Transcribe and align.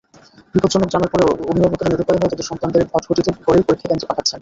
বিপজ্জনক 0.53 0.89
জানার 0.93 1.11
পরেও 1.13 1.29
অভিভাবকেরা 1.51 1.89
নিরুপায় 1.91 2.15
হয়ে 2.15 2.23
তাঁদের 2.25 2.47
সন্তানদের 2.49 2.89
ভটভটিতে 2.91 3.31
করেই 3.47 3.65
পরীক্ষাকেন্দ্রে 3.67 4.09
পাঠাচ্ছেন। 4.09 4.39